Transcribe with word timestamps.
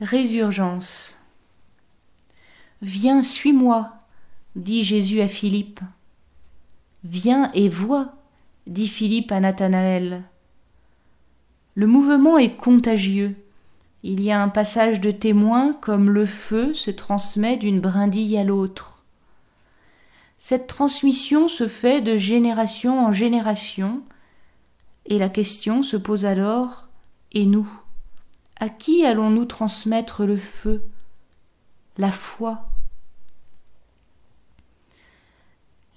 Résurgence. 0.00 1.16
Viens, 2.82 3.22
suis-moi, 3.22 3.92
dit 4.56 4.82
Jésus 4.82 5.20
à 5.20 5.28
Philippe. 5.28 5.78
Viens 7.04 7.52
et 7.54 7.68
vois, 7.68 8.16
dit 8.66 8.88
Philippe 8.88 9.30
à 9.30 9.38
Nathanaël. 9.38 10.24
Le 11.76 11.86
mouvement 11.86 12.38
est 12.38 12.56
contagieux. 12.56 13.36
Il 14.02 14.20
y 14.20 14.32
a 14.32 14.42
un 14.42 14.48
passage 14.48 15.00
de 15.00 15.12
témoins 15.12 15.72
comme 15.74 16.10
le 16.10 16.26
feu 16.26 16.74
se 16.74 16.90
transmet 16.90 17.56
d'une 17.56 17.80
brindille 17.80 18.36
à 18.36 18.42
l'autre. 18.42 19.04
Cette 20.38 20.66
transmission 20.66 21.46
se 21.46 21.68
fait 21.68 22.00
de 22.00 22.16
génération 22.16 23.06
en 23.06 23.12
génération, 23.12 24.02
et 25.06 25.20
la 25.20 25.28
question 25.28 25.84
se 25.84 25.96
pose 25.96 26.26
alors 26.26 26.88
Et 27.30 27.46
nous? 27.46 27.83
À 28.64 28.70
qui 28.70 29.04
allons-nous 29.04 29.44
transmettre 29.44 30.24
le 30.24 30.38
feu, 30.38 30.82
la 31.98 32.10
foi? 32.10 32.70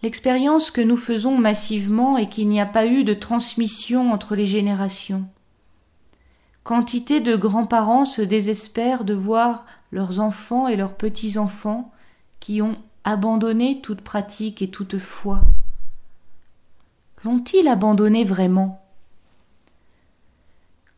L'expérience 0.03 0.69
que 0.69 0.81
nous 0.81 0.97
faisons 0.97 1.37
massivement 1.37 2.17
est 2.17 2.27
qu'il 2.27 2.49
n'y 2.49 2.59
a 2.59 2.65
pas 2.65 2.85
eu 2.85 3.05
de 3.05 3.13
transmission 3.13 4.11
entre 4.11 4.35
les 4.35 4.45
générations. 4.45 5.29
Quantité 6.65 7.21
de 7.21 7.37
grands-parents 7.37 8.03
se 8.03 8.21
désespèrent 8.21 9.05
de 9.05 9.13
voir 9.13 9.65
leurs 9.93 10.19
enfants 10.19 10.67
et 10.67 10.75
leurs 10.75 10.97
petits-enfants 10.97 11.93
qui 12.41 12.61
ont 12.61 12.75
abandonné 13.05 13.79
toute 13.79 14.01
pratique 14.01 14.61
et 14.61 14.69
toute 14.69 14.97
foi. 14.97 15.41
L'ont-ils 17.23 17.69
abandonné 17.69 18.25
vraiment? 18.25 18.85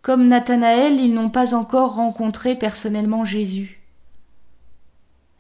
Comme 0.02 0.28
Nathanaël, 0.28 1.00
ils 1.00 1.14
n'ont 1.14 1.30
pas 1.30 1.54
encore 1.54 1.96
rencontré 1.96 2.56
personnellement 2.56 3.26
Jésus. 3.26 3.82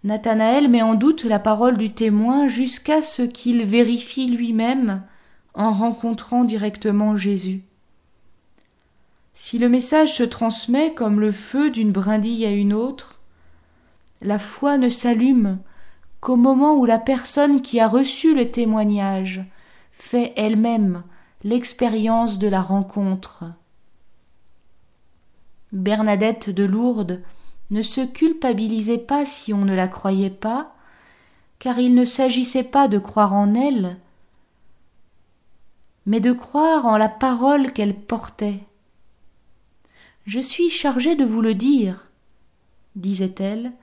Nathanaël 0.04 0.70
met 0.70 0.82
en 0.82 0.96
doute 0.96 1.24
la 1.24 1.40
parole 1.40 1.78
du 1.78 1.94
témoin 1.94 2.48
jusqu'à 2.48 3.02
ce 3.02 3.22
qu'il 3.22 3.66
vérifie 3.66 4.28
lui-même 4.28 5.04
en 5.54 5.72
rencontrant 5.72 6.44
directement 6.44 7.18
Jésus. 7.18 7.64
Si 9.34 9.58
le 9.58 9.70
message 9.70 10.14
se 10.14 10.24
transmet 10.24 10.94
comme 10.94 11.20
le 11.20 11.32
feu 11.32 11.70
d'une 11.70 11.92
brindille 11.92 12.46
à 12.46 12.52
une 12.52 12.74
autre, 12.74 13.20
la 14.22 14.40
foi 14.40 14.78
ne 14.78 14.90
s'allume 14.90 15.60
qu'au 16.20 16.36
moment 16.36 16.76
où 16.76 16.86
la 16.86 17.00
personne 17.00 17.62
qui 17.62 17.80
a 17.80 17.88
reçu 17.88 18.36
le 18.36 18.52
témoignage 18.52 19.44
fait 19.92 20.34
elle-même 20.36 21.04
l'expérience 21.44 22.38
de 22.38 22.48
la 22.48 22.62
rencontre. 22.62 23.46
Bernadette 25.72 26.50
de 26.50 26.64
Lourdes 26.64 27.22
ne 27.70 27.82
se 27.82 28.02
culpabilisait 28.02 28.98
pas 28.98 29.26
si 29.26 29.54
on 29.54 29.66
ne 29.66 29.76
la 29.76 29.88
croyait 29.88 30.30
pas, 30.30 30.76
car 31.60 31.80
il 31.80 31.94
ne 31.94 32.06
s'agissait 32.06 32.64
pas 32.64 32.88
de 32.88 32.98
croire 32.98 33.34
en 33.34 33.54
elle, 33.54 33.98
mais 36.06 36.20
de 36.20 36.32
croire 36.32 36.86
en 36.86 36.98
la 36.98 37.10
parole 37.10 37.72
qu'elle 37.72 37.96
portait. 37.96 38.64
Je 40.26 40.40
suis 40.40 40.70
chargée 40.70 41.16
de 41.16 41.26
vous 41.26 41.42
le 41.42 41.54
dire, 41.54 42.08
disait-elle, 42.96 43.74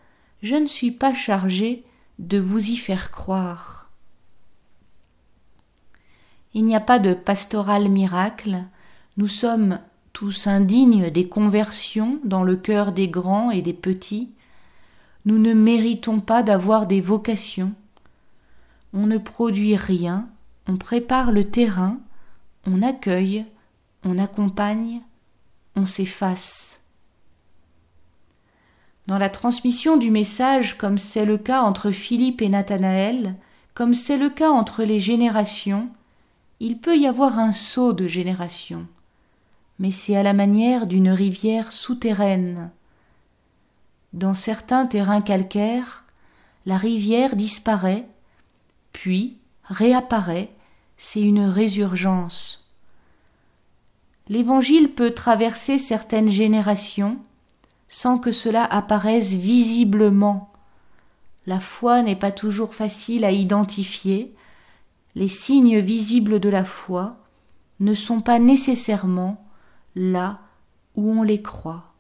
je 0.42 0.56
ne 0.56 0.66
suis 0.66 0.90
pas 0.90 1.14
chargée 1.14 1.84
de 2.18 2.38
vous 2.38 2.70
y 2.70 2.76
faire 2.76 3.10
croire. 3.10 3.90
Il 6.54 6.64
n'y 6.64 6.74
a 6.74 6.80
pas 6.80 6.98
de 6.98 7.14
pastoral 7.14 7.88
miracle, 7.88 8.64
nous 9.18 9.28
sommes 9.28 9.78
tous 10.16 10.46
indignes 10.46 11.10
des 11.10 11.28
conversions 11.28 12.20
dans 12.24 12.42
le 12.42 12.56
cœur 12.56 12.92
des 12.92 13.06
grands 13.06 13.50
et 13.50 13.60
des 13.60 13.74
petits, 13.74 14.30
nous 15.26 15.36
ne 15.36 15.52
méritons 15.52 16.20
pas 16.20 16.42
d'avoir 16.42 16.86
des 16.86 17.02
vocations. 17.02 17.74
On 18.94 19.06
ne 19.06 19.18
produit 19.18 19.76
rien, 19.76 20.26
on 20.68 20.78
prépare 20.78 21.32
le 21.32 21.44
terrain, 21.44 21.98
on 22.66 22.80
accueille, 22.80 23.44
on 24.04 24.16
accompagne, 24.16 25.02
on 25.74 25.84
s'efface. 25.84 26.80
Dans 29.06 29.18
la 29.18 29.28
transmission 29.28 29.98
du 29.98 30.10
message, 30.10 30.78
comme 30.78 30.96
c'est 30.96 31.26
le 31.26 31.36
cas 31.36 31.60
entre 31.60 31.90
Philippe 31.90 32.40
et 32.40 32.48
Nathanaël, 32.48 33.34
comme 33.74 33.92
c'est 33.92 34.16
le 34.16 34.30
cas 34.30 34.48
entre 34.48 34.82
les 34.82 34.98
générations, 34.98 35.90
il 36.58 36.78
peut 36.78 36.96
y 36.96 37.06
avoir 37.06 37.38
un 37.38 37.52
saut 37.52 37.92
de 37.92 38.06
génération 38.06 38.86
mais 39.78 39.90
c'est 39.90 40.16
à 40.16 40.22
la 40.22 40.32
manière 40.32 40.86
d'une 40.86 41.10
rivière 41.10 41.72
souterraine. 41.72 42.70
Dans 44.12 44.34
certains 44.34 44.86
terrains 44.86 45.20
calcaires, 45.20 46.04
la 46.64 46.76
rivière 46.76 47.36
disparaît, 47.36 48.08
puis 48.92 49.38
réapparaît, 49.64 50.50
c'est 50.96 51.20
une 51.20 51.44
résurgence. 51.44 52.74
L'Évangile 54.28 54.92
peut 54.92 55.12
traverser 55.12 55.78
certaines 55.78 56.30
générations 56.30 57.18
sans 57.88 58.18
que 58.18 58.32
cela 58.32 58.64
apparaisse 58.64 59.36
visiblement. 59.36 60.50
La 61.46 61.60
foi 61.60 62.02
n'est 62.02 62.16
pas 62.16 62.32
toujours 62.32 62.74
facile 62.74 63.24
à 63.24 63.30
identifier, 63.30 64.34
les 65.14 65.28
signes 65.28 65.78
visibles 65.78 66.40
de 66.40 66.48
la 66.48 66.64
foi 66.64 67.16
ne 67.78 67.94
sont 67.94 68.20
pas 68.20 68.38
nécessairement 68.38 69.45
là 69.96 70.38
où 70.94 71.10
on 71.10 71.22
les 71.24 71.42
croit. 71.42 71.95